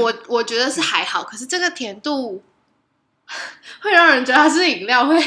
[0.00, 2.42] 我我觉得是还好，可是这个甜度
[3.82, 5.18] 会让人觉得它是饮料，会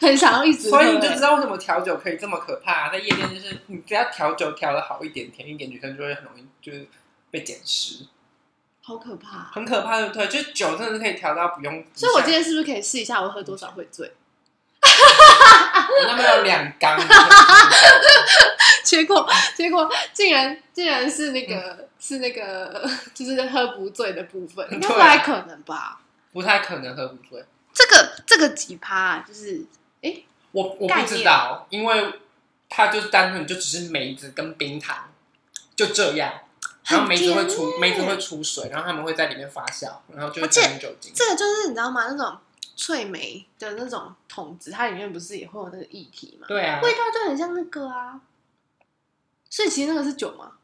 [0.00, 0.78] 很想要一直喝。
[0.78, 2.90] 所以你就知道为什么调酒可以这么可怕啊。
[2.90, 6.86] 在夜店，就是你只要调酒调的好一点、甜一点，女生就会很容易就是
[7.30, 8.06] 被捡拾。
[8.80, 10.26] 好可怕，很可怕，对不对？
[10.26, 11.84] 就是酒真的是可以调到不用。
[11.94, 14.12] 所以我今天是不是可以试一下，我喝多少会醉？
[15.74, 16.98] 我那边有两缸。
[18.84, 26.00] 结果结果竟然竟然是那个、嗯、是那个就是喝不醉的部分，应该不太可能吧？
[26.32, 27.44] 不太可能喝不醉。
[27.72, 29.64] 这个这个几趴就是
[30.02, 32.20] 哎、欸，我我不知道，因为
[32.68, 35.10] 它就是单纯就只是梅子跟冰糖，
[35.74, 36.32] 就这样。
[36.86, 41.10] 然后梅子会出梅子会出水，然后他们会在里面发酵，然后就会加酒精。
[41.14, 42.06] 这个就是你知道吗？
[42.10, 42.36] 那种
[42.76, 46.46] 脆梅的那种桶子，它里面不是也会有那个液体吗？
[46.48, 48.20] 对啊，味道就很像那个啊。
[49.48, 50.58] 所以其实那个是酒吗？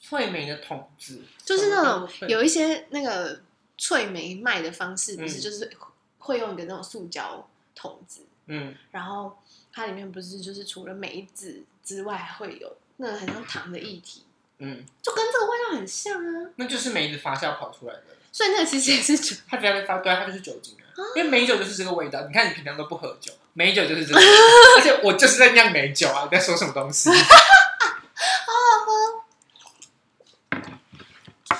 [0.00, 3.40] 脆梅的桶子就是那种有一些那个
[3.76, 5.70] 脆梅卖的方式，不是就是
[6.18, 9.36] 会用一个那种塑胶桶子，嗯，然后
[9.72, 14.24] 它里面不是就是除了梅子之外，还会有那个很像糖的液体。
[14.58, 16.50] 嗯，就跟这个味道很像啊。
[16.56, 18.02] 那就是梅子发酵跑出来的，
[18.38, 19.34] 所以那个其实也是酒。
[19.50, 20.86] 它只要被发，对，它就是酒精啊。
[21.16, 22.20] 因为美酒就是这个味道。
[22.20, 24.20] 你看，你平常都不喝酒，美酒就是这个。
[24.78, 26.22] 而且我就是在酿美酒啊！
[26.22, 27.10] 你在说什么东西？
[27.18, 29.24] 好好喝。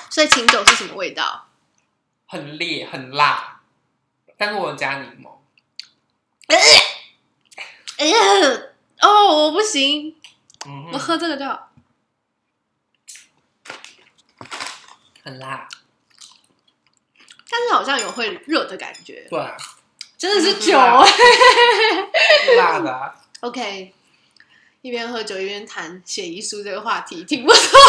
[0.09, 1.49] 所以琴酒是什么味道？
[2.25, 3.59] 很烈，很辣，
[4.37, 5.37] 但是我有加柠檬。
[7.97, 8.17] 哎呀，
[9.01, 10.15] 哦，我不行，
[10.65, 11.73] 嗯、我喝这个就好。
[15.25, 15.67] 很辣，
[17.49, 19.25] 但是好像有会热的感觉。
[19.29, 19.57] 对啊，
[20.17, 20.77] 真的是酒。
[20.77, 23.15] 哎，辣的啊。
[23.41, 23.93] OK，
[24.81, 27.79] 一边喝酒一边谈写遗书这个话题，挺不错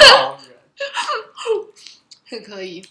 [0.00, 0.38] 的。
[2.26, 2.86] 很可以。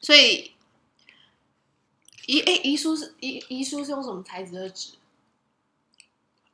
[0.00, 0.52] 所以
[2.26, 4.92] 遗哎遗书是遗遗书是用什么材质的纸？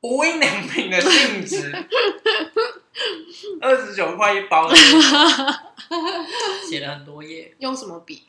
[0.01, 1.71] 无印良品的信纸。
[3.61, 4.69] 二十九块一包，
[6.69, 7.55] 写了很多页。
[7.59, 8.27] 用什么笔？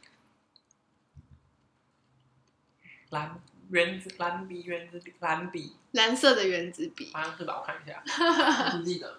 [3.10, 3.40] 蓝
[3.70, 7.10] 原子蓝笔，原子笔蓝笔，蓝色的原子笔。
[7.12, 7.58] 好像是吧？
[7.60, 8.02] 我看一下，
[8.84, 9.18] 记得了。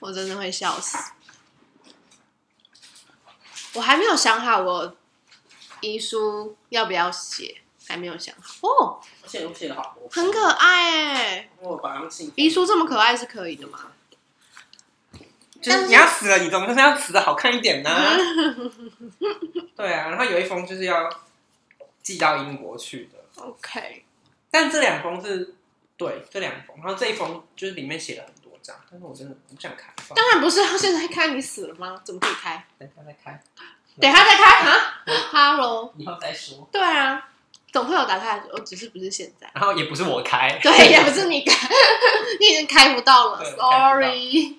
[0.00, 1.12] 我真的会笑死。
[3.74, 4.96] 我还没有想好我
[5.80, 8.68] 遗书要不要写，还没有想好。
[8.68, 11.48] 哦，写都写的好多，很可爱哎。
[11.60, 13.92] 我把它信遗书这么可爱是可以的吗？
[15.60, 18.16] 就是你要死了，你总是要死的好看一点呢、啊。
[19.76, 21.08] 对啊，然后有一封就是要
[22.02, 23.42] 寄到英国去的。
[23.42, 24.04] OK，
[24.50, 25.54] 但这两封是
[25.96, 29.92] 对这两封，然后这一封就是里面写了很多张，但是我真的不想开。
[30.16, 32.00] 当然不是，要现在开你死了吗？
[32.04, 32.66] 怎么可以开？
[32.78, 33.42] 等下再开，
[34.00, 36.68] 等下再开啊！Hello，以后再说。
[36.72, 37.30] 对啊，
[37.72, 39.50] 总会有打开候，只是不是现在。
[39.54, 41.68] 然后也不是我开， 对，也不是你开，
[42.38, 44.58] 你已经开不到了，Sorry。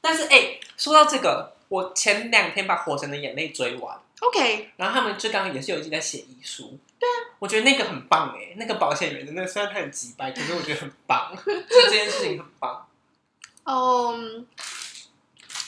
[0.00, 12.86] 但是哎、欸，说到这个，我前两天把《火神的眼泪》追完，OK，然后他们就刚刚也是有一集在写遗书，对啊，我觉得那个很棒哎，那个保险员的那个虽然他很急掰， 可是我觉得很棒，就这件事情很棒。
[13.64, 14.46] 嗯，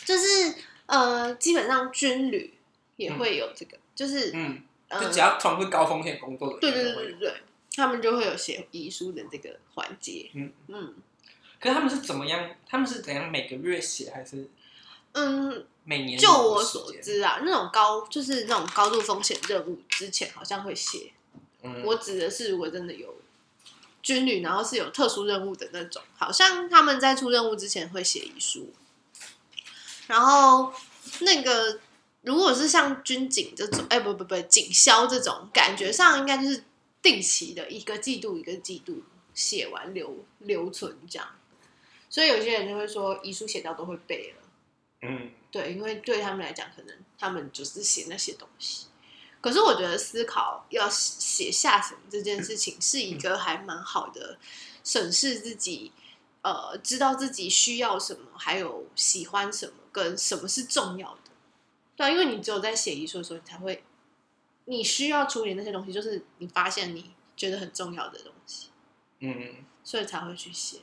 [0.04, 2.52] 就是呃，基本上军旅
[2.96, 4.62] 也会有这个，嗯、就是嗯，
[5.00, 7.34] 就只要从事高风险工作的，对对对对对，
[7.74, 10.94] 他们就会有写遗书的这个环节，嗯嗯。
[11.58, 12.50] 可是他们是怎么样？
[12.68, 14.48] 他们是怎样每个月写还是？
[15.12, 16.18] 嗯，每年？
[16.18, 21.12] 就我所知啊，那种高就是那种高度风险任务之前好像会写。
[21.62, 23.14] 嗯，我指的是如果真的有
[24.02, 28.72] 军旅，然后是有特殊任务的那种，好像他们在出任务之前会写遗书。
[30.06, 30.72] 然后
[31.20, 31.80] 那个
[32.26, 36.64] 如果是像军警这种，哎、欸，不不不，警消这种，感觉上应该就是
[37.00, 41.28] 定期的一个季度一个季度写完留留存这样。
[42.10, 44.42] 所以有些人就会说遗书写到都会背了，
[45.02, 48.86] 嗯，对，因为对他们来讲，可能他们就是写那些东西。
[49.40, 54.36] 可是我觉得思考要写下什么这件事情，是一个还蛮好的
[54.82, 55.92] 审视自己，
[56.42, 61.25] 呃，知道自己需要什么，还有喜欢什么，跟什么是重要的。
[61.96, 63.82] 对，因为你只有在写遗书的时候，你才会
[64.66, 68.68] 你需要处理那些东西，就是你发现你觉得很重要的东西，
[69.20, 70.78] 嗯，所以才会去写。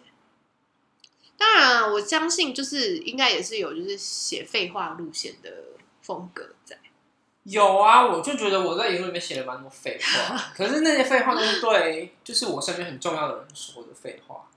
[1.37, 5.51] 当然，我相信就是应该也是有就是写废话路线的
[6.01, 6.79] 风格在。
[7.43, 14.49] 有啊，我就觉得我在遗书里面写了蛮多废话，可是那些废话都是对，就是我身边很重要的人说的废话。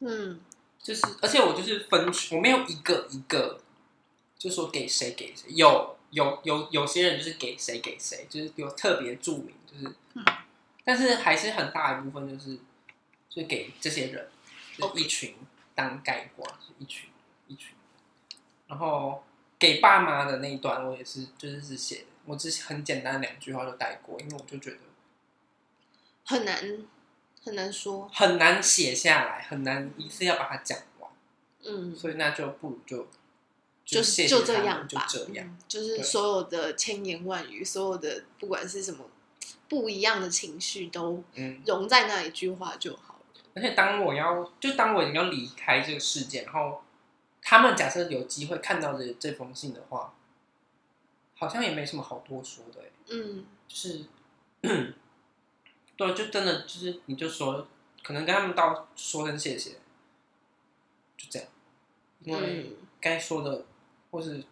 [0.00, 0.40] 嗯，
[0.82, 3.60] 就是，而且我就是分，我没有一个一个，
[4.44, 10.22] 就说给谁给谁，有有有有些人就是给谁给谁，就是有特别注明，就是，嗯、
[10.84, 12.58] 但是还是很大一部分就是，
[13.30, 14.28] 就给这些人，
[14.76, 15.34] 就一群
[15.74, 17.08] 当概括，就一群
[17.46, 17.74] 一群，
[18.66, 19.24] 然后
[19.58, 24.76] 给爸妈的那一段我也是，就是是写，我只是很简单两句话就带过，因为我就觉得
[26.26, 26.86] 很难。
[27.42, 31.10] 很难说，很难写下来，很难一次要把它讲完。
[31.62, 33.06] 嗯，所以那就不如就
[33.84, 39.04] 就谢谢就这样吧，就这样，嗯，就是所有的千言万语，所有的不管是什么
[39.68, 41.22] 不一样的情绪，都
[41.66, 43.42] 融在那一句话就好了。
[43.54, 46.82] 而且当我要，就当我已经要离开这个世界，然后
[47.42, 50.14] 他们假设有机会看到这这封信的话，
[51.36, 54.04] 好像也没什么好多说的，嗯，就是。
[55.96, 57.68] 对，就真的就是，你就说，
[58.02, 59.72] 可能跟他们道说声谢谢，
[61.16, 61.46] 就这样，
[62.24, 63.64] 因为该说的，嗯、
[64.14, 64.44] 或是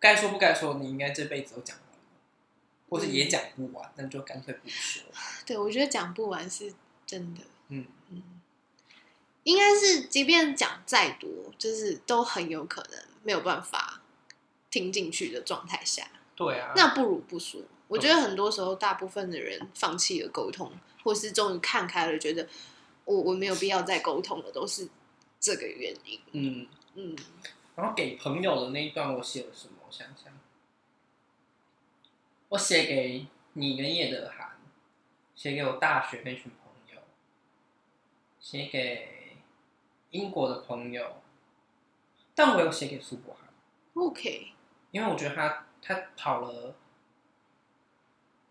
[0.00, 1.98] 该说不该说，你应该这辈子都讲完了，
[2.88, 5.04] 或是也讲不完，那、嗯、就干脆不说。
[5.46, 6.74] 对，我觉得讲不完是
[7.06, 7.42] 真的。
[7.68, 8.20] 嗯嗯，
[9.44, 14.02] 应该是，即便讲再多，就是都很有可能没有办法
[14.72, 16.08] 听进去的状态下。
[16.34, 17.60] 对啊，那不如不说。
[17.86, 20.72] 我觉得很多时候，大部分的人放弃了沟通，
[21.04, 22.48] 或是终于看开了，觉得
[23.04, 24.88] 我我没有必要再沟通了，都是
[25.38, 26.20] 这个原因。
[26.32, 27.16] 嗯嗯。
[27.76, 29.74] 然后给朋友的那一段，我写了什么？
[29.86, 30.32] 我想想，
[32.48, 34.58] 我写给你跟叶德涵，
[35.34, 37.02] 写给我大学那群朋友，
[38.40, 39.36] 写给
[40.10, 41.22] 英国的朋友，
[42.34, 43.48] 但我有写给苏博涵。
[43.94, 44.52] OK。
[44.90, 46.74] 因为我觉得他他跑了。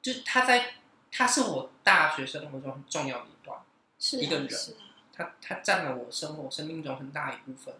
[0.01, 0.73] 就是他在，
[1.09, 3.57] 他是我大学生活中很重要的一段，
[3.97, 4.77] 是啊、一个人，是啊、
[5.13, 7.73] 他他占了我生活生命中很大一部分。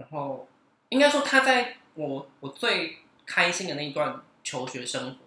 [0.00, 0.48] 然后
[0.88, 5.18] 应该说他在我我最开心的那一段求学生活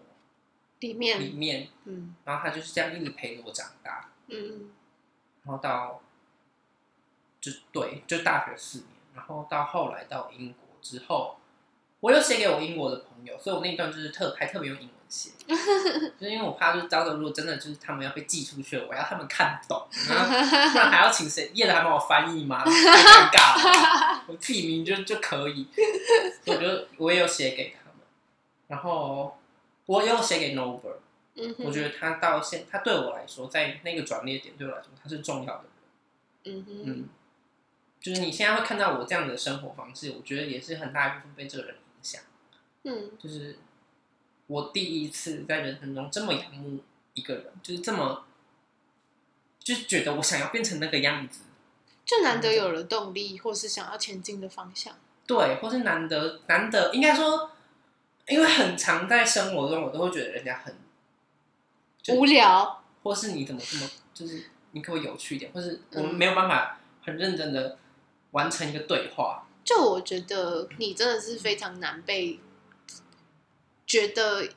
[0.79, 4.71] 里面里面，嗯，然后他就是这样一直陪着我长大，嗯，
[5.43, 6.01] 然后到
[7.39, 11.37] 就对，就大学四年，然后到后来到英国之后，
[11.99, 14.97] 我又写给我英国的朋友，所以我那一段就是特还特别用英文。
[15.47, 22.63] 就是因为我怕，就是到时候如果真的就是他们要被寄出去了，我要他们看懂， 然后不然还要请谁叶的还帮我翻译吗？
[22.65, 25.67] 太尴尬了，我自己名就就可以。
[26.45, 27.99] 我觉得我也有写给他们，
[28.67, 29.37] 然后
[29.85, 30.95] 我也有写给 Nover，
[31.35, 35.65] 嗯，我觉得他到现他对我来说，在那个转捩点对我来说他是重要的
[36.45, 37.09] 人，嗯哼，嗯，
[38.01, 42.21] 就是你现在会看到我这样的生活方式，我觉得也是很大一部分被这个人影响，
[42.85, 43.59] 嗯，就是。
[44.47, 46.79] 我第一次在人生中这么仰慕
[47.13, 48.25] 一个人，就是这么，
[49.59, 51.41] 就是觉得我想要变成那个样子，
[52.05, 54.95] 就难得有了动力，或是想要前进的方向。
[55.25, 57.51] 对，或是难得难得，应该说，
[58.27, 60.75] 因为很常在生活中，我都会觉得人家很
[62.15, 67.77] 无聊，或是你怎么这么，就是你可不可以有趣一点，或是我们没有办法很认真的
[68.31, 69.47] 完成一个对话。
[69.63, 72.39] 就我觉得你真的是非常难被。
[73.93, 74.49] 觉得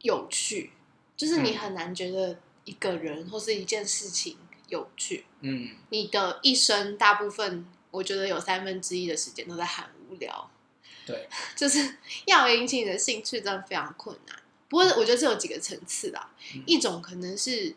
[0.00, 0.72] 有趣，
[1.16, 4.36] 就是你很难觉得一个人或是一件事情
[4.66, 5.26] 有趣。
[5.42, 10.50] 嗯，你的一生大部分，我觉得有三分之一的时间都在喊无聊。
[11.06, 14.36] 对， 就是要引起你的兴趣，真的非常困难。
[14.68, 16.32] 不过，我觉得这有几个层次啦。
[16.56, 17.76] 嗯，一种可能是，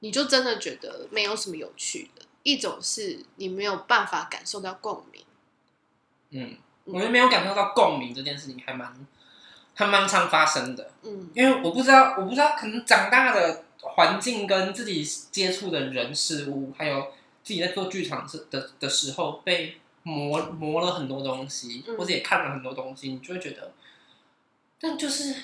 [0.00, 5.24] 你就真的觉得没有什么有趣的；一种是你没有办法感受到共鸣。
[6.28, 8.94] 嗯，我觉得没有感受到共鸣这件事情还蛮。
[9.80, 17.00] 还蛮常发生的，嗯，因为我不知道，我不知道，可能长大的环境跟自己接触的人事物，还有
[17.42, 23.72] 自己在做剧场的的时候，被磨磨了很多东西，或者也看了很多东西，你就会觉得，
[24.78, 25.34] 但就是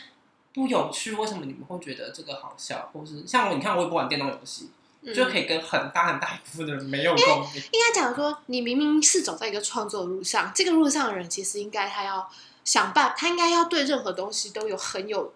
[0.52, 1.12] 不有趣。
[1.14, 2.90] 为什么你们会觉得这个好笑？
[2.92, 7.62] 或是像我，你看我也不玩电动游戏，嗯，就可以跟很大很大一部分的人没有 共鸣。
[7.72, 12.30] 应该讲说，你明明是走在一个创作路上，这个路上的人其实应该他要。
[12.66, 15.32] 想办，他应该要对任何东西都有很有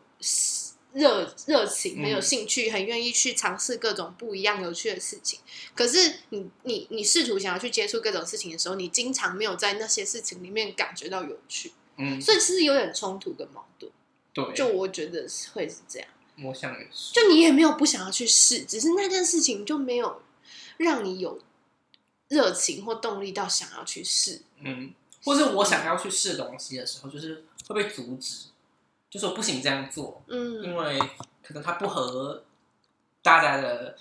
[0.93, 5.39] 热热情，很有兴趣，很愿意去尝试各种不一样有趣的事情。
[5.73, 13.91] 可是你你你试图想要去接触各种事情的时候，你经常没有在那些事情里面感觉到有趣，嗯，所以其实有点冲突跟矛盾。
[14.33, 16.09] 对，就我觉得会是这样。
[16.43, 17.13] 我想也是。
[17.13, 20.21] 就你也没有不想要去试，只是那件事情就没有
[20.79, 21.39] 让你有
[22.27, 24.93] 热情或动力到想要去试，嗯。
[25.25, 28.47] 或是我想要去试东西的时候，就是会被阻止，
[29.09, 30.99] 就说不行这样做，嗯，因为
[31.43, 32.45] 可能它不合
[33.23, 33.97] 大家的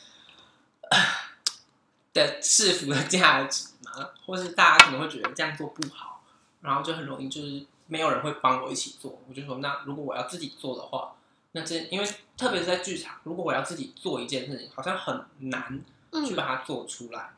[2.14, 4.10] 的制服的价值嘛。
[4.26, 6.24] 或是大家可能会觉得这样做不好，
[6.62, 9.20] 然后就很容易就是没有人会帮我一起做。
[9.28, 11.16] 我就说，那如果我要自己做的话，
[11.54, 12.08] 那这因为
[12.38, 15.84] 特别是在剧场，如果我要自己做一件事情，好像很难
[16.28, 17.34] 去把它做出来。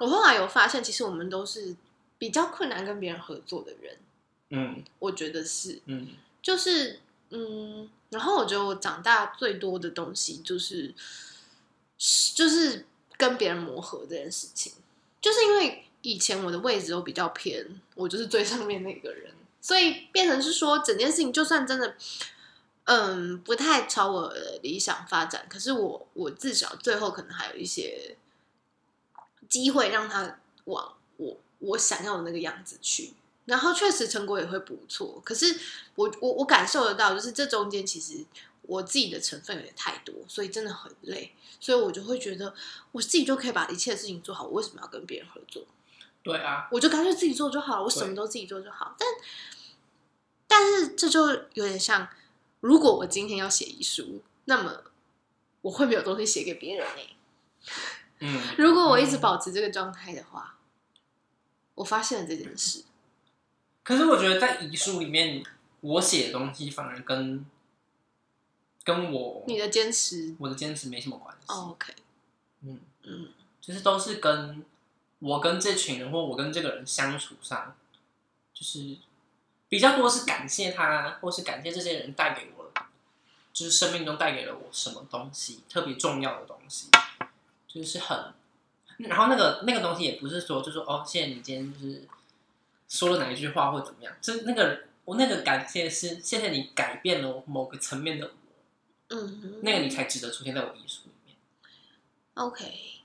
[0.00, 1.76] 嗯，我后来有发现，其实我们都是
[2.22, 3.98] 比较困难跟别人合作的人。
[4.50, 6.10] 嗯，我觉得是，嗯，
[6.40, 7.00] 就是
[7.30, 10.94] 嗯，然后我觉得我长大最多的东西就是，
[12.36, 12.86] 就是
[13.16, 14.72] 跟别人磨合这件事情，
[15.20, 21.96] 就是因为以前我的位置都比较偏，我就是最上面那个人，所以变成是说整件事情就算真的，
[22.84, 28.16] 嗯，不太朝我的理想发展，可是我我至少最后可能还有一些
[29.48, 30.94] 机会让他往
[31.62, 33.14] 我我想要的那个样子去。
[33.44, 35.58] 然后确实成果也会不错，可是
[35.96, 38.24] 我我我感受得到，就是这中间其实
[38.62, 42.54] 我自己的成分有点太多，所以真的很累，所以我就会觉得
[42.92, 45.64] 我自己就可以把一切事情做好，我为什么要跟别人合作？
[46.22, 48.94] 对啊，我就干脆自己做就好了，我什么都自己做就好。
[48.96, 49.08] 但
[50.46, 52.08] 但是这就有点像，
[52.60, 54.84] 如果我今天要写遗书，那么
[55.62, 57.02] 我会没有东西写给别人呢？
[58.20, 60.58] 嗯，如果我一直保持这个状态的话，
[61.82, 62.84] 我发现了这件事。
[63.82, 65.42] 可是我觉得在遗书里面，
[65.80, 67.44] 我写的东西反而跟
[68.84, 71.52] 跟我你的坚持，我的坚持没什么关系。
[71.52, 71.92] Oh, OK，
[72.60, 74.64] 嗯嗯，就是都是跟
[75.18, 77.76] 我跟这群人或我跟这个人相处上，
[78.54, 78.96] 就是
[79.68, 82.72] 比较多是感谢他，或是感谢这些人带给我，
[83.52, 86.86] 就是生命中带给了我什么东西，特别重要的东西，
[87.66, 88.32] 就是很，
[89.08, 92.02] 然后那个那个东西也不是说，就是说哦，谢谢你今天就是。
[92.88, 94.14] 说了哪一句话或怎么样？
[94.20, 98.32] 就那个我那个感谢是谢谢你改变了某个层面的我，
[99.16, 101.34] 嗯哼，那个你才值得出现在我艺术里面。
[102.34, 103.00] OK，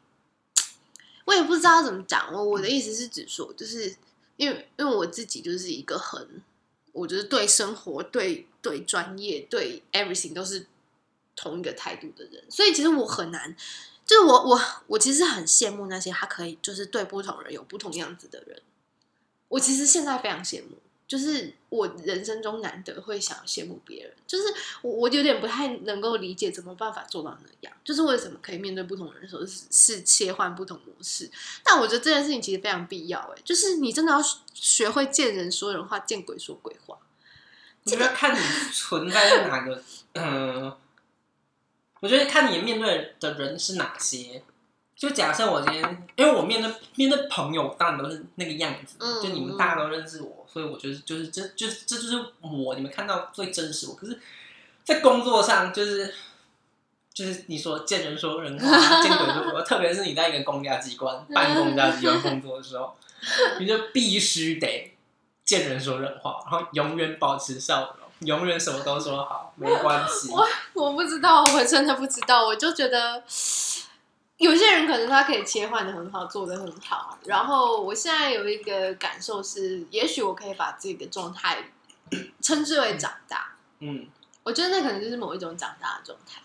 [1.23, 2.33] 我也不知道怎么讲。
[2.33, 3.95] 我我的意思是指说，就是
[4.35, 6.43] 因为因为我自己就是一个很，
[6.91, 10.67] 我觉得对生活、对对专业、对 everything 都是
[11.33, 13.55] 同一个态度的人，所以其实我很难，
[14.07, 18.59] 就是我我我其实很羡慕那些他可以就是对不同人有不同样子的人。
[19.49, 24.43] 我其实现在非常羡慕，就是我人生中难得会想要羡慕别人，就是
[24.81, 31.29] 我我有点不太能够理解怎么办法做到那样，就是为什么可以面对不同人的时候是是切换不同模式。
[31.63, 34.19] 但我觉得这件事情其实非常必要，哎，就是你真的要
[34.53, 36.97] 学会见人说人话，见鬼说鬼话。
[37.83, 38.39] 我觉得看你
[38.73, 40.75] 存在在哪个，嗯，
[42.07, 44.41] 我觉得看你面对的人是哪些。
[44.95, 48.95] 就假设我今天，因为我面对面对朋友，当然都是那个样子。
[48.97, 53.95] 嗯、就你们大家都认识我，所以我觉得就是这就是这就是我，你们看到最真实我。
[53.95, 54.17] 可是，
[54.85, 56.15] 在工作上，就是
[57.13, 59.61] 就是你说见人说人话，见鬼说。
[59.63, 62.95] 特别是你在一个公家机关、办公家机关工作的时候，
[63.59, 64.95] 你就必须得
[65.43, 70.29] 见人说人话，然后永远保持笑容，永远什么都说好，没关系。
[70.77, 73.23] 我 我不知道，我真的不知道，我就觉得。
[74.37, 77.17] 有些人可能他可以切换的很好，做的很好。
[77.25, 81.71] 然后我现在有一个感受是，也许我可以把自己的状态
[82.39, 83.55] 称之为长大。
[83.79, 84.07] 嗯，
[84.43, 86.39] 我觉得那可能就是某一种长大的状态。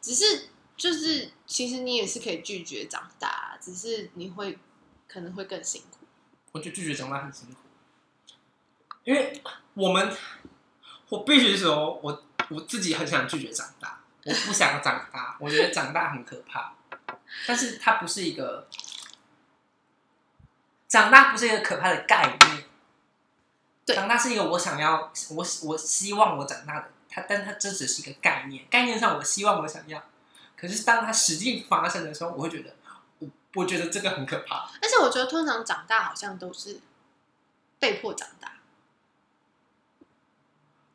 [0.00, 4.58] 只是就是，其实你也是可以拒绝长大，只是你会
[5.06, 6.06] 可能会更辛苦。
[6.52, 7.56] 我觉得拒绝长大很辛苦，
[9.04, 9.42] 因为
[9.74, 10.10] 我们
[11.10, 16.74] 我必须说，我我自己很想拒绝长大，我不想长大，我觉得长大很可怕。
[17.46, 18.68] 但是它不是一个
[20.88, 22.64] 长大，不是一个可怕的概念。
[23.86, 26.90] 对，长大是一个我想要，我我希望我长大的。
[27.08, 30.02] 它，但它这只是一个概念，概念上我希望我想要。
[30.56, 32.74] 可是当它实际发生的时候，我会觉得，
[33.20, 34.68] 我我觉得这个很可怕。
[34.82, 36.80] 而且我觉得通常长大好像都是
[37.78, 38.53] 被迫长大。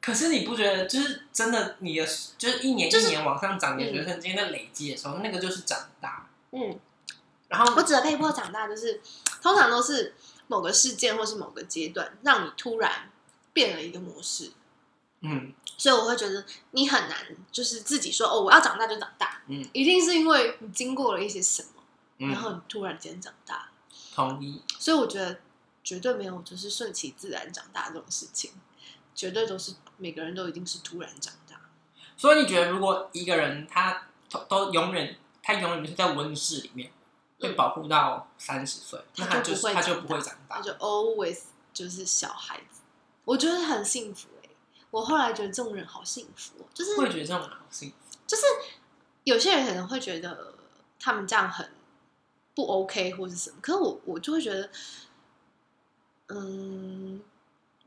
[0.01, 6.29] 可是你不觉得，就是真的，你的就是一年一年往上涨，你的学生间的累积的时候，那个就是长大。
[6.51, 6.79] 嗯，
[7.47, 9.01] 然后我指的被迫长大，就是
[9.41, 10.15] 通常都是
[10.47, 13.11] 某个事件或是某个阶段，让你突然
[13.51, 14.51] 变了一个模式。
[15.21, 17.17] 嗯，所以我会觉得你很难，
[17.51, 19.41] 就是自己说哦，我要长大就长大。
[19.47, 23.69] 嗯，一定是因为你经过了一些什么，然后你突然间长大。
[24.15, 24.61] 同意。
[24.79, 25.39] 所以我觉得
[25.83, 28.51] 绝对没有就是顺其自然长大这种事情，
[29.19, 31.59] 绝对都是每个人都一定是突然长大。
[32.15, 35.17] 所以你觉得，如果一个人他都都永远。
[35.41, 36.91] 他永远是在温室里面
[37.39, 41.39] 被保护到三十岁，那他就他就不会长大，他就 always
[41.73, 42.81] 就是小孩子。
[43.25, 44.49] 我觉得很幸福哎，
[44.91, 47.95] 我后来觉得这种人好幸福，就是会觉得这种人好幸福。
[48.27, 48.43] 就是
[49.23, 50.53] 有些人可能会觉得
[50.99, 51.71] 他们这样很
[52.53, 53.57] 不 OK 或是什么。
[53.61, 54.69] 可是我我就会觉得，
[56.27, 57.19] 嗯，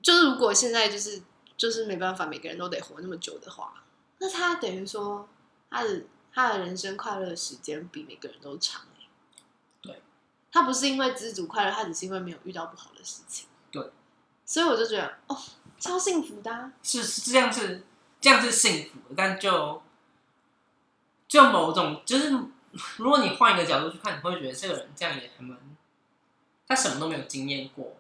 [0.03, 1.23] 就是如果现在就是
[1.57, 3.85] 就是没办法，每个人都得活那么久的话，
[4.19, 5.29] 那他等于说
[5.71, 8.83] 他的他的人生快乐的时间比每个人都长。
[9.81, 10.03] 对，
[10.51, 13.47] 他不是因为知足快乐，他只是因为没有遇到不好的事情。
[13.71, 13.91] 对，
[14.45, 15.37] 所以我就觉得哦，
[15.79, 16.73] 超幸福的啊。
[16.83, 17.83] 是是这样是
[18.21, 19.83] 这样是幸福的，但就
[21.27, 22.31] 就某种就是，
[22.97, 25.59] 如果你换一个角度去看，你会觉得这个人这样也很蛮，
[26.67, 27.97] 他什么都没有经验过。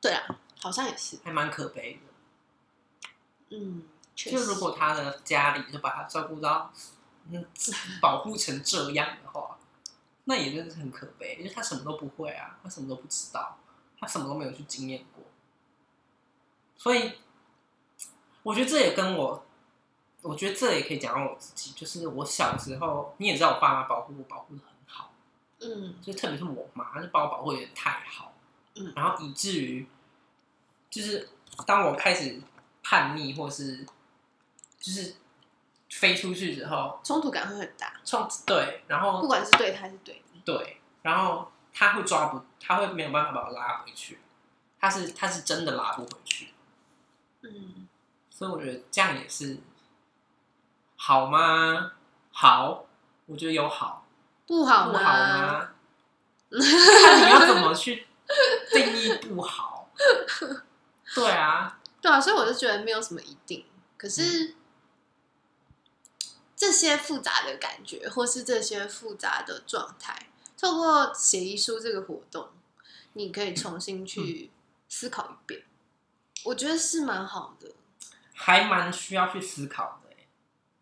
[0.00, 3.56] 对啊，好像也是，还蛮可悲的。
[3.56, 3.82] 嗯，
[4.14, 6.72] 就如果他的家里就把他照顾到，
[7.30, 7.44] 嗯，
[8.00, 9.58] 保护成这样的话，
[10.24, 13.58] 那也真的是很可悲，因为他什么都不会啊，他什么都不知道，
[13.98, 15.24] 他什么都没有去经验过。
[16.76, 17.12] 所以，
[18.42, 19.44] 我觉得这也跟我，
[20.22, 25.12] 我觉得这也可以讲到我自己，就是我小时候，你也知道，我爸妈保护我，保护的很好，
[25.60, 28.32] 嗯，就特别是我妈，就把我保护有点太好。
[28.76, 29.86] 嗯，然后以至于，
[30.90, 31.28] 就是
[31.66, 32.40] 当我开始
[32.82, 33.86] 叛逆，或是
[34.78, 35.14] 就是
[35.88, 37.92] 飞出去之后，冲突感会很大。
[38.04, 44.18] 冲对，然后不管是对他还是对你，对，然后他会抓不，他会没有办法把我拉回去，
[44.78, 46.52] 他是他是真的拉不回去。
[47.42, 47.88] 嗯，
[48.30, 49.58] 所以我觉得这样也是
[50.96, 51.92] 好吗？
[52.32, 52.84] 好，
[53.26, 54.04] 我觉得有好，
[54.46, 55.70] 不好不好吗？
[56.50, 58.06] 看你要怎么去。
[58.72, 59.90] 定义不好，
[61.14, 63.64] 对啊，对啊，所以我就觉得没有什么一定。
[63.96, 64.54] 可是、嗯、
[66.56, 72.48] 这些复杂的感觉，或是这些复杂的状态，透过写遗书这个活动，
[73.14, 74.50] 你可以重新去
[74.88, 75.60] 思考一遍。
[75.60, 75.64] 嗯、
[76.44, 77.72] 我觉得是蛮好的，
[78.34, 80.10] 还蛮需要去思考的。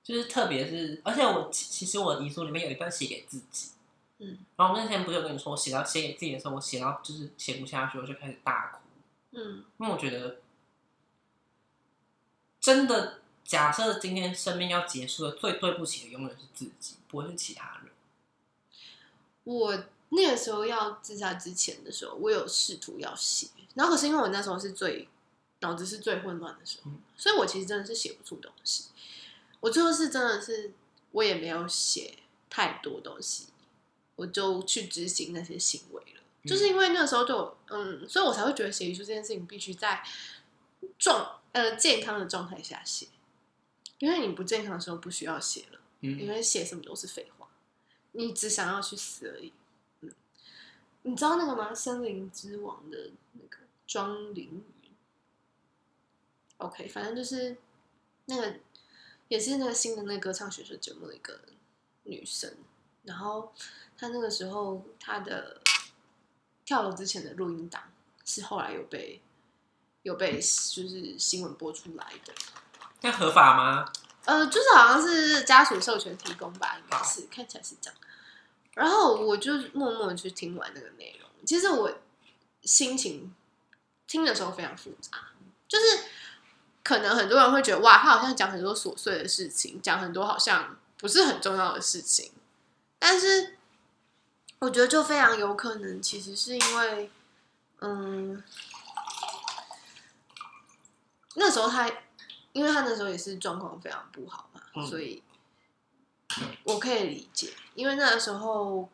[0.02, 3.73] 就是特别是，而且我其实我遗书里面有一段写给自己。
[4.16, 8.78] 嗯，然后我那天不是有跟你说，我写到写给自己的时候，我写到就是写不下去，我就开始大哭。
[9.32, 10.40] 嗯，因为我觉得
[12.61, 17.93] 真的，假设今天生命要结束了，最对不起的永远是自己，不会是其他人。
[19.45, 25.08] 我那个时候要自杀之前的时候，我有试图要写，然后可是因为我那时候是最
[25.60, 28.86] 脑子是最混乱的时候，嗯，所以我其实真的是写不出东西。
[29.60, 30.73] 我最后是真的是
[31.12, 33.47] 我也没有写太多东西。
[34.17, 36.18] 我就去执行那些行为了，嗯、
[36.49, 40.02] 就是因为那个时候就嗯，所以我才会觉得写遗书这件事情必须在
[40.99, 43.06] 状呃健康的状态下写，
[43.99, 47.47] 因为你不健康的时候不需要写了，嗯，因为写什么都是废话，
[48.13, 49.52] 你只想要去死而已，
[50.00, 50.11] 嗯，
[51.02, 51.75] 你知道那个吗？
[51.75, 54.91] 森林之王的那个庄凌云
[56.56, 57.56] ，OK，反正就是
[58.25, 58.54] 那个
[59.28, 61.41] 也是那个新的那个歌唱选秀节目的一个
[62.04, 62.54] 女生，
[63.04, 63.52] 然后。
[64.00, 65.61] 她那个时候，她的
[66.69, 67.83] 跳楼之前的录音档
[68.26, 69.23] 是后来有被
[70.02, 72.35] 有被就是新闻播出来的。
[73.00, 73.91] 那合法吗？
[74.26, 77.99] 呃，就是好像是家属授权提供吧，应该是看起来是这样。
[78.75, 81.31] 然后我就默默的去听完那个内容。
[81.47, 81.91] 其实我
[82.61, 83.35] 心情
[84.07, 85.11] 听的时候非常复杂，
[85.67, 86.00] 就是
[86.85, 92.31] 可能很多人会觉得哇，他好像讲很多琐碎的事情，讲很多好像不是很重要的事情，
[92.99, 93.57] 但是。
[94.60, 97.10] 我觉得就非常有可能，其实是因为，
[97.80, 98.42] 嗯，
[101.36, 101.88] 那时候他，
[102.52, 105.23] 因为他那时候也是状况非常不好嘛，嗯，所以
[106.64, 108.90] 我可以理解，因为那个时候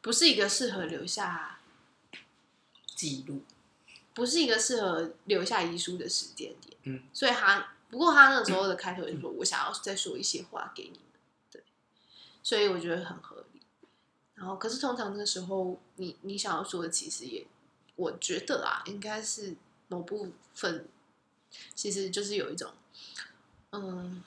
[0.00, 1.58] 不是一个适合留下
[2.96, 3.42] 记录，
[4.14, 11.62] 不是一个适合留下遗书的时间点，嗯，所以他不过他那时候的开头就是说，我想要再说一些话给你们，对，
[12.42, 13.51] 所以我觉得很合理。
[14.42, 17.46] 然后，可是通常那时候你，你你想要说的，其实也，
[17.94, 19.54] 我觉得啊，应该是
[19.86, 20.88] 某部分，
[21.76, 22.72] 其实就是有一种，
[23.70, 24.20] 嗯，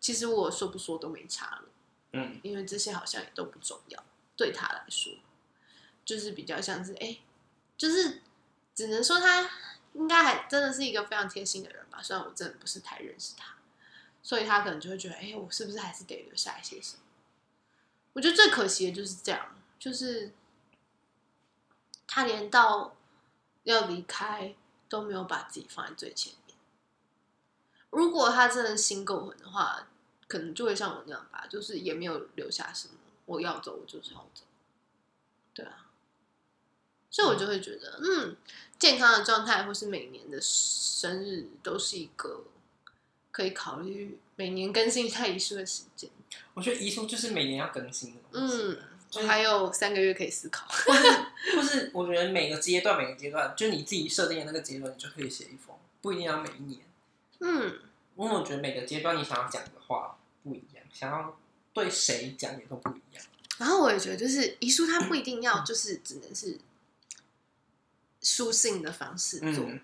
[0.00, 1.64] 其实我说不说都没差了，
[2.12, 4.04] 嗯，因为这些好像也都不重要，
[4.36, 5.12] 对他来说，
[6.04, 7.18] 就是比较像是，哎，
[7.76, 8.20] 就是
[8.74, 9.48] 只能说他
[9.92, 13.54] 应该还真的是一个非常贴心的人吧，虽然我真的不是太认识他，
[14.24, 17.01] 所以他可能就会觉得，哎，我是不是还是得留下一些什么？
[18.14, 20.32] 我觉得最可惜的就是这样，就是
[22.06, 22.94] 他连到
[23.64, 24.54] 要离开
[24.88, 26.56] 都没有把自己放在最前面。
[27.90, 29.88] 如果他真的心够狠的话，
[30.26, 32.94] 可能就会像我那样吧，就是也没有留下什么。
[33.24, 34.42] 我要走，我就是要走。
[35.54, 35.90] 对啊，
[37.10, 38.36] 所以我就会觉得，嗯，
[38.78, 42.44] 健康的状态或是每年的生日都是一个
[43.30, 46.10] 可以考虑每年更新一下遗书的时间。
[46.54, 48.54] 我觉得遗书就是每年要更新的东西。
[48.56, 48.78] 嗯，
[49.10, 56.80] 就是还有三个月可以思考，或是或是我觉得每个阶段每个阶段，就你自己设定的那个阶段，你就可以写一封，不一定要每一年。
[57.40, 57.80] 嗯，
[58.16, 61.38] 因为我觉得每个阶段你想要讲的话不一样，想要
[61.72, 63.24] 对谁讲也都不一样。
[63.58, 66.58] 然后我也觉得，就是遗书它不一定要就是只能是
[68.20, 69.64] 书信的方式做。
[69.66, 69.80] 嗯、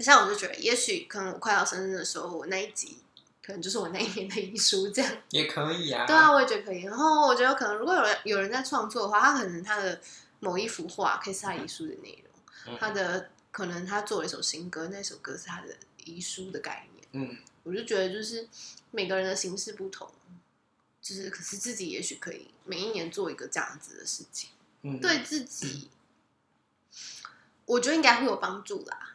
[0.00, 2.98] 像我就觉得，也许可能我快要生日的时候，我那一集。
[3.46, 6.04] 可能就是我那一年的遗书，这样也可以啊。
[6.04, 6.82] 对啊，我也觉得可以。
[6.82, 10.00] 然后我觉得可能，如果有人有人在创作的话，他可能他的
[10.40, 17.06] 某一幅画可以是他遗书的内容，嗯、他的可能他做了一首新歌，那首歌是他的遗书的概念。
[17.12, 18.48] 嗯，我就觉得就是
[18.90, 20.10] 每个人的形式不同，
[21.00, 24.50] 就是可是自己也许可以每一年做一个这样子的事情，
[24.82, 25.88] 嗯、对自己，
[26.90, 27.30] 嗯、
[27.66, 29.14] 我觉得应该会有帮助啦。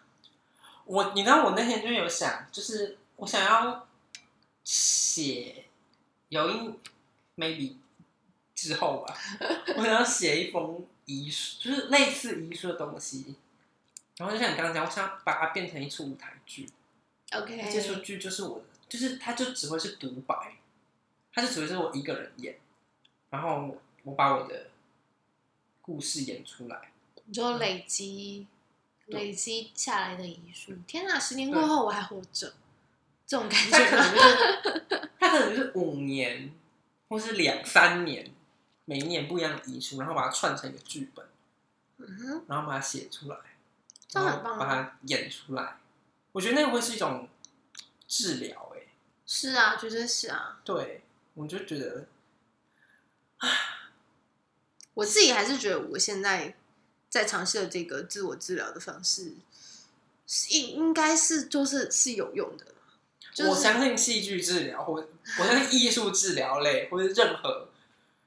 [0.86, 3.88] 我，你知道我那天就有想，就是我想要。
[4.64, 5.66] 写
[6.30, 6.74] 有一
[7.36, 7.76] maybe
[8.54, 9.18] 之后吧，
[9.76, 13.36] 我想要写一封遗书，就是类似遗书的东西。
[14.18, 16.70] 然后就像你刚刚讲，我想要把它变成一出舞台剧。
[17.34, 20.58] OK，这出剧就是我的，就是它就只会是独白，
[21.34, 22.60] 它就只会是我一个人演，
[23.32, 24.70] 然后我把我的
[25.82, 26.92] 故事演出来，
[27.26, 28.46] 你就累积、
[29.08, 30.74] 嗯、累积下来的遗书。
[30.86, 32.54] 天哪，十年过后我还活着。
[33.32, 36.52] 这种感觉可能就是，他可能就是五年，
[37.08, 38.30] 或是两三年，
[38.84, 41.26] 每一年不一样的遗书，然后把它串成一个剧本，
[42.00, 43.38] 嗯哼，然后把它写出来，
[44.06, 45.78] 这很棒，把它演出来。
[46.34, 47.30] 我觉得那个会是一种
[48.06, 48.88] 治疗，哎，
[49.26, 50.60] 是啊，绝对是啊。
[50.66, 51.02] 对，
[51.36, 52.08] 我就觉得，
[54.94, 56.54] 我自己还是觉得我现在
[57.08, 59.36] 在尝试的这个自我治疗的方式，
[60.50, 62.66] 应应该是就是是有用的。
[63.34, 67.70] 就是、我相信戏剧治疗，或我相信艺术治疗类，或者任何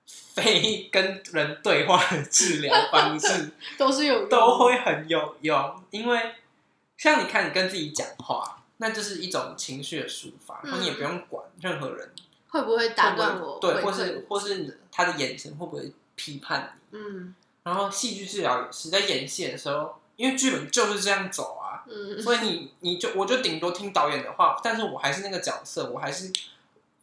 [0.06, 5.82] 非跟人对话的治疗方式， 都是有都会很有用。
[5.90, 6.34] 因为
[6.96, 12.10] 像你看，你跟自己讲话，那就是一种情绪的抒发，然后你也不用管任何人
[12.48, 16.98] 会不会打断我，对，或是或是他的眼神会不会批判你。
[16.98, 21.63] 嗯，然后戏剧治疗也是在演戏的时候，因为剧本就是这样走啊。
[21.88, 26.32] 嗯，所以你你就我就顶多听导演的话，但是我还是那个角色，我还是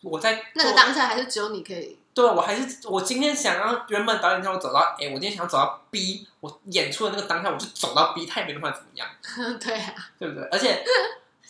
[0.02, 1.98] 我在那个当下还是只有你可以。
[2.14, 9.08] 对，我还是我今天想要原本导演叫我走到 A，我今天想要走到 B，我演出的那个当下我就走到 B，他也没办法怎么样。
[9.60, 10.44] 对啊，对不对？
[10.52, 10.84] 而且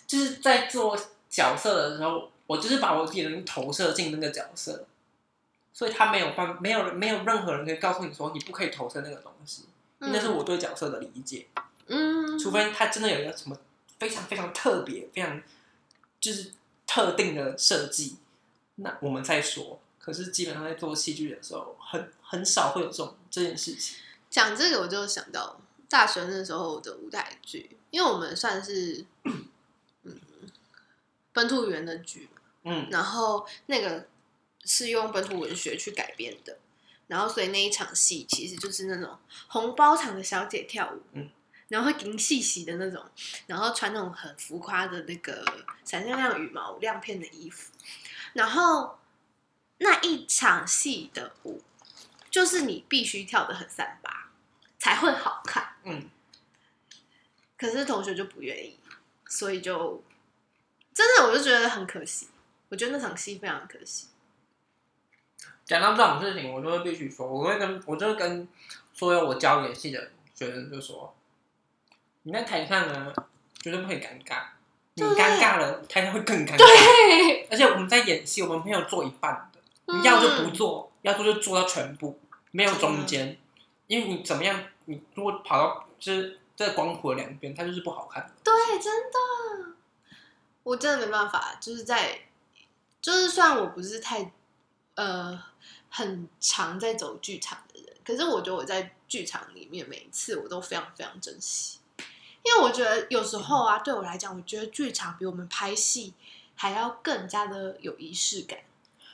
[0.06, 0.96] 就是在做
[1.28, 4.84] 角色的时候，我就是把我自己的人投射进那个角色，
[5.72, 9.64] 所以他没有办没有没有任何人可以告诉你说你不可以投射那个东西，
[9.98, 11.48] 那是我对角色的理解。
[11.88, 13.56] 嗯，除非他真的有一个什么
[13.98, 15.42] 非常非常特别、非常
[16.20, 16.52] 就是
[16.86, 18.16] 特定的设计，
[18.76, 19.80] 那我们再说。
[19.98, 23.96] 可是基本上在做戏剧的时候，很很少会有这种这件事情。
[24.28, 29.04] 讲这个，我就想到大学那时候的舞台剧，因为我们算是
[30.02, 30.20] 嗯
[31.32, 32.28] 本土语言的剧，
[32.64, 34.08] 嗯，然后那个
[34.64, 36.58] 是用本土文学去改编的，
[37.06, 39.16] 然后所以那一场戏其实就是那种
[39.48, 41.30] 红包场的小姐跳舞，嗯。
[41.72, 43.02] 然后会银细细的那种，
[43.46, 45.42] 然后穿那种很浮夸的那个
[45.86, 47.72] 闪亮亮羽毛亮片的衣服，
[48.34, 48.98] 然后
[49.78, 51.62] 那一场戏的舞，
[52.30, 54.28] 就是你必须跳的很三八
[54.78, 55.76] 才会好看。
[55.84, 56.10] 嗯，
[57.56, 58.78] 可是同学就不愿意，
[59.26, 60.04] 所以就
[60.92, 62.28] 真的我就觉得很可惜。
[62.68, 64.08] 我觉得那场戏非常可惜。
[65.64, 68.46] 讲到这种事情，我就会必须说，我会跟我就会跟
[68.92, 71.16] 所有我教演戏的学生就说。
[72.24, 73.12] 你在台上呢，
[73.60, 74.42] 绝对不会尴尬。
[74.94, 76.58] 你尴尬了，台上会更尴尬。
[76.58, 82.18] 对，而且我们在演戏，我们没有做一半的，嗯、你要就不做，要做就做到全部，
[82.50, 83.38] 没有中间。
[83.86, 88.30] 因为你怎么样，你如果跑到就是在光谱的两边，它就是不好看。
[88.44, 89.74] 对，真的，
[90.62, 92.20] 我真的没办法，就是在，
[93.00, 94.30] 就是虽然我不是太
[94.94, 95.42] 呃
[95.88, 101.78] 很常在走剧场的人，可是我觉得我在剧场里面每一次我都非常非常珍惜。
[102.44, 106.12] 因为我觉得有时候啊，对我来讲，我觉得剧场比我们拍戏
[106.54, 108.58] 还要更加的有仪式感。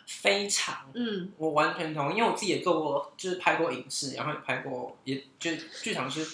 [0.07, 2.17] 非常，嗯，我完全同意。
[2.17, 5.51] 因为我自己也做过，就是拍过影视，然后也拍过，也就
[5.83, 6.27] 剧场是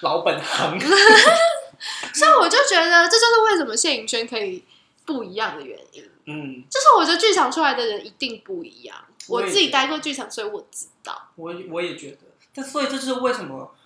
[0.00, 0.76] 老本行。
[2.12, 4.64] 所以我就觉得，这就是为什么谢盈萱可以
[5.04, 6.10] 不一样的原因。
[6.24, 9.04] 嗯，就是我觉得剧场出来的人一定不一样。
[9.28, 11.30] 我，我自己待过剧场，所以我知道。
[11.36, 12.18] 我我也觉得，
[12.52, 13.76] 但所以这就是为什么。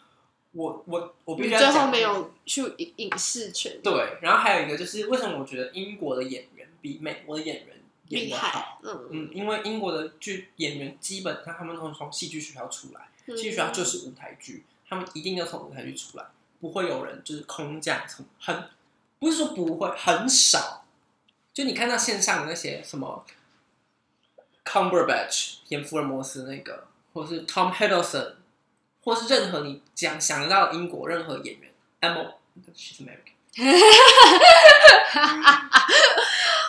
[0.53, 2.63] 我我我必须最后没有去
[2.97, 3.81] 影视圈。
[3.83, 7.77] 对，然后还有一个就是为什么我觉得英国的演员比美国的演员
[8.09, 8.81] 演得好。
[8.83, 16.25] 嗯嗯，因为英国的剧演员基本上他们都是从戏剧学校出来，戏剧学校就是舞台剧，他们一定要从舞台剧出来，
[16.61, 18.65] 不会有人就是空降，从很
[19.19, 20.85] 不是说不会，很少。
[21.55, 23.25] 就你看到线上的那些什么
[24.65, 28.35] Cumberbatch 演福尔摩斯那个，或是 Tom Hiddleston，
[29.03, 33.33] 或是任何你讲想得到英国任何演员，Emma，she's American。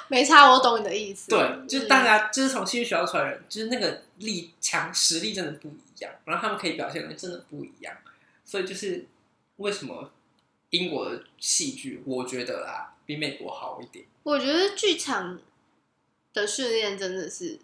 [0.09, 1.29] 没差，我懂你的意思。
[1.29, 7.95] 对，就是大家就是从戏剧学校出来的人，就是那个力强实力真的不一样，然后他们可以表现的真的不一样，
[8.43, 9.07] 所以就是
[9.57, 10.11] 为什么
[10.71, 14.05] 英国的戏剧，我觉得啊，比美国好一点。
[14.23, 15.39] 我觉得剧场
[16.33, 17.59] 的训练真的是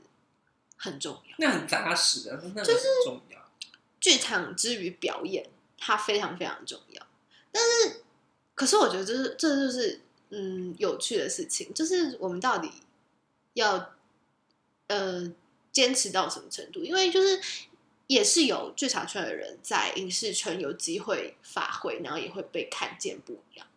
[0.78, 3.38] 很重要，那很扎实的，那很重要。
[4.00, 7.08] 剧场之于表演，它非常非常重要。
[7.52, 8.02] 但是，
[8.56, 12.72] 可是我觉得这是这就是嗯有趣的事情，就是我们到底
[13.54, 13.94] 要
[14.88, 15.32] 呃
[15.72, 16.84] 坚持到什么程度？
[16.84, 17.42] 因为就是
[18.08, 23.68] 也是有剧场圈的人在影视圈有机会发挥，然后也会被看见，不一样。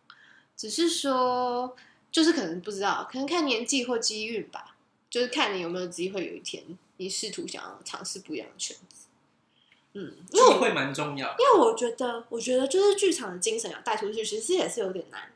[0.55, 1.75] 只是说。
[2.13, 4.77] 就是可能不知道，可能看年纪或机运吧。
[5.09, 6.63] 就是看你有没有机会，有一天
[6.97, 9.07] 你试图想要尝试不一样的圈子。
[9.93, 11.29] 嗯，机会蛮重要。
[11.37, 15.31] 因为我觉得，我觉得就是剧场的精神要带出去，其实也是有点难。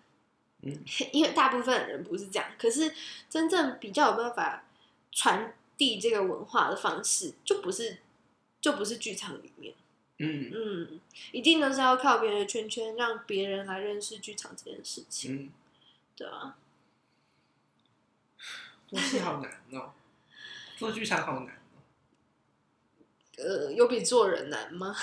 [0.63, 0.75] 嗯，
[1.13, 2.93] 因为大部分的人不是这样，可是
[3.29, 4.63] 真正比较有办法
[5.11, 7.99] 传递这个文化的方式，就不是
[8.59, 9.73] 就不是剧场里面。
[10.19, 10.99] 嗯嗯，
[11.31, 15.35] 一定都是要靠别人的圈圈，让别人来认识剧场这件事情。
[15.35, 15.49] 嗯，
[16.15, 16.57] 对啊。
[18.87, 19.93] 做戏好难哦，
[20.77, 21.66] 做剧场好难哦。
[23.37, 24.95] 呃，有比做人难吗？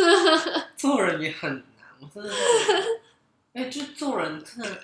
[0.76, 1.64] 做人也很难，
[2.00, 2.30] 我真的。
[3.52, 4.82] 哎、欸，就做人真的，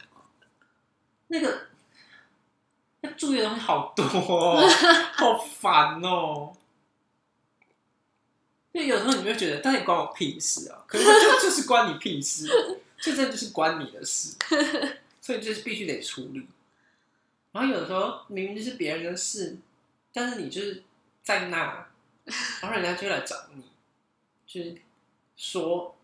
[1.29, 1.67] 那个
[3.03, 4.69] 要注意的东西好多，哦，
[5.13, 6.57] 好烦哦。
[8.73, 10.85] 因为有时候你会觉得，但也关我屁事啊！
[10.87, 12.47] 可是就就是关你屁事，
[13.01, 14.37] 就这就是关你的事，
[15.21, 16.47] 所以就是必须得处理。
[17.53, 19.57] 然后有时候明明就是别人的事，
[20.13, 20.83] 但是你就是
[21.23, 21.89] 在那，
[22.61, 23.63] 然后人家就来找你，
[24.47, 24.77] 就是
[25.37, 25.97] 说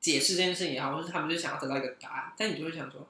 [0.00, 3.06] 解释这件事情也好，或是他们就想要得到一个答案，但你就会想说，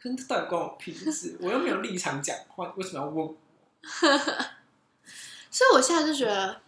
[0.00, 1.36] 可是这到底关我屁事？
[1.42, 3.34] 我又没有立场讲话，为什么要问我？
[5.50, 6.60] 所以我现在就觉得，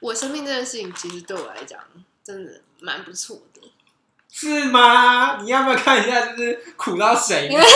[0.00, 1.80] 我生病这件事情其实对我来讲
[2.22, 3.60] 真的蛮不错的。
[4.30, 5.42] 是吗？
[5.42, 7.48] 你要不要看一下，就是苦到谁？
[7.50, 7.66] 就是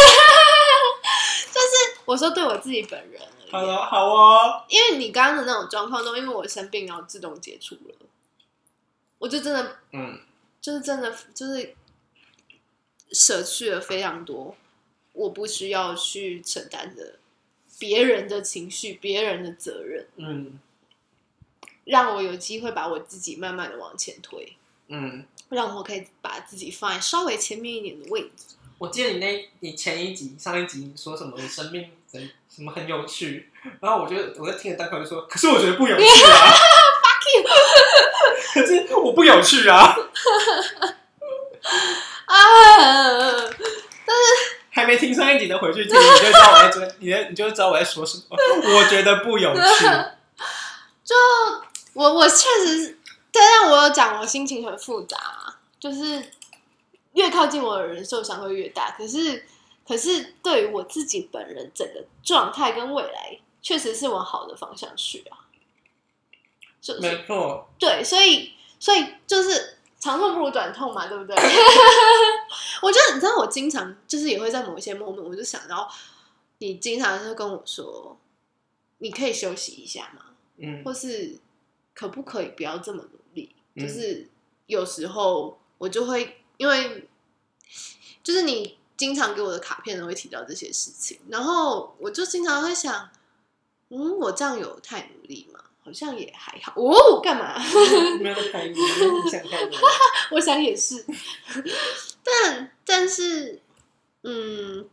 [2.04, 3.20] 我说对我自己本人。
[3.50, 4.64] 好了，好哦。
[4.68, 7.94] 因为你刚刚的那种状况中，因为我生病，然后自动解除了，
[9.18, 10.20] 我就真的，嗯，
[10.61, 11.74] 就是真的，就是
[13.12, 14.56] 舍去了非常多
[15.12, 17.16] 我不需要去承担的
[17.78, 20.58] 别人的情绪、别人的责任，嗯，
[21.84, 24.56] 让我有机会把我自己慢慢的往前推，
[24.88, 25.24] 嗯。
[25.50, 28.56] 让我可以把自己放在稍微前面一点的位置。
[28.76, 31.40] 我记得你那，你前一集、上一集你说什么？
[31.40, 36.50] 你生命很什么很有趣，然后我就我在听的当口就说，可是我觉得不有趣啊。
[37.04, 37.44] Fuck you！
[38.52, 39.94] 可是我不有趣啊。
[42.26, 42.34] 啊！
[44.04, 44.24] 但是
[44.70, 48.36] 还没听上一集的回去听，你就知道我在追，你你就知道我在说什么。
[48.74, 49.84] 我觉得不有趣。
[51.04, 51.14] 就
[51.92, 52.98] 我我确实。
[53.30, 55.16] 但我有讲，我心情很复杂，
[55.78, 56.32] 就是
[57.12, 58.90] 越靠近我的人受伤会越大。
[58.98, 59.46] 可是，
[59.88, 65.48] 可是对于我自己本人整个状态跟未来，确实是往好的方向去啊。
[66.83, 67.01] 是？
[67.01, 67.66] 没错。
[67.79, 71.35] 对，所以，所以就是长痛不如短痛嘛，对不对？
[72.83, 75.90] 我觉得你知道，我经常就是也会在某一些 moment，我就想到
[76.59, 78.16] 你经常是跟我说，
[78.98, 80.27] 你可以休息一下嘛，
[80.59, 81.38] 嗯，或是
[81.94, 83.57] 可不可以不要这么努力？
[83.74, 84.29] 就是
[84.66, 87.09] 有时候我就会因为，
[88.22, 93.08] 就是你经常给我的卡片都会提到这些事情，然后我就经常会想，
[93.88, 95.61] 嗯，我这样有太努力吗？
[95.82, 97.20] 好像也还好哦。
[97.22, 97.58] 干嘛？
[98.20, 98.80] 没有太努力，
[99.24, 99.40] 你想。
[100.32, 101.06] 我想也是，
[102.22, 103.62] 但但是，
[104.24, 104.87] 嗯，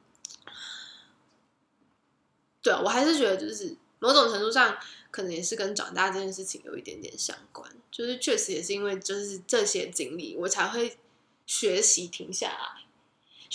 [2.61, 4.77] 对啊，我还是觉得就是某种程度上。
[5.11, 10.97] 可能也是跟长大这件事情有一点点相关，就是确实也是因为就是这些经历，我才会
[11.45, 12.84] 学习停下来，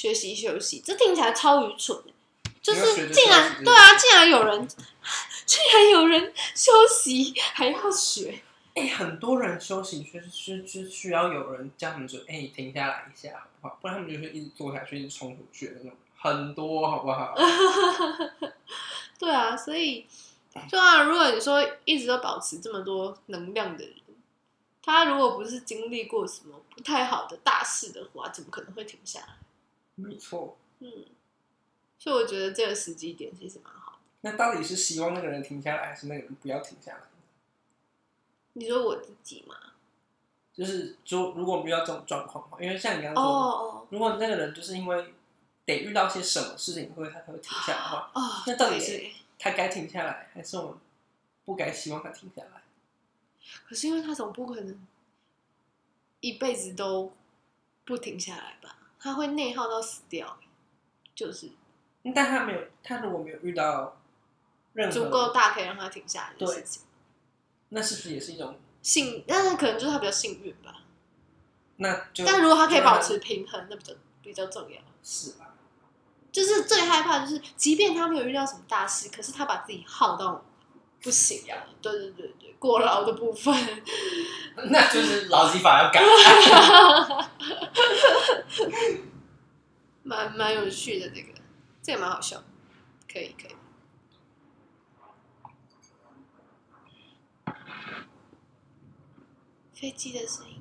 [0.00, 0.80] 学习休息。
[0.82, 1.94] 这听起来超愚蠢，
[2.62, 4.66] 就是竟然对啊，竟然有人，
[5.44, 8.40] 竟然有人休息还要学，
[8.74, 15.98] 哎、欸，很多人休息就是需需需要有人叫他们说：“哎、欸，停下来一下，好不好？”不然他们就会一直坐下去，一直冲出去的那种。
[16.16, 17.34] 很多，好不好？
[19.20, 20.06] 对啊，所以，
[20.70, 23.94] 对啊，如果你说一直都保持这么多能量的人，
[24.82, 29.26] 他如果不是经历过什么不太好的大事的话，怎么可能会停下来？
[30.00, 30.56] 没错。
[30.80, 31.04] 嗯，
[31.98, 33.98] 所以我觉得这个时机点其实蛮好的。
[34.22, 37.02] 那到底是希望那个人停下来，还是那个人不要停下来？
[38.54, 39.54] 你说我自己吗？
[40.52, 43.88] 就是，就如果我们遇到这种状况的话，因为像你刚刚说，oh, oh.
[43.90, 45.14] 如果那个人就是因为
[45.64, 49.02] 得遇到些什么事情，会他才会停下来的话，oh, 那到底是
[49.38, 50.74] 他该停下来，还是我们
[51.44, 52.62] 不该希望他停下来？
[53.68, 54.86] 可是因为他总不可能
[56.20, 57.12] 一辈子都
[57.84, 58.76] 不停下来吧？
[59.00, 60.38] 他会内耗到死掉，
[61.14, 61.50] 就是。
[62.14, 64.00] 但他没有，他如果没有遇到
[64.74, 66.82] 任何足够大可以让他停下来的事情，
[67.70, 69.24] 那是不是也是一种幸？
[69.26, 70.82] 那可能就是他比较幸运吧。
[71.76, 74.80] 那就但如果他可以保持平衡，那比较比较重要。
[75.02, 75.54] 是吧？
[76.30, 80.44] 就是最害怕，就是即便他没有遇到什么大事，可是他把自己耗到
[81.02, 81.66] 不行呀。
[81.82, 83.54] 对对对对，过劳的部分，
[84.70, 86.02] 那就是劳基法要改。
[90.02, 91.28] 蛮蛮有趣的这个。
[91.82, 92.42] 这也蛮好笑，
[93.10, 93.56] 可以可以。
[99.72, 100.60] 飞机的声音，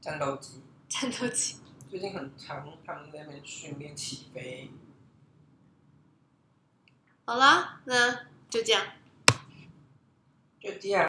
[0.00, 4.68] 战斗机，战斗机， 最近很常他们在那边训练起飞。
[7.24, 8.12] 好啦，那
[8.48, 8.84] 就这样，
[10.60, 11.08] 就第二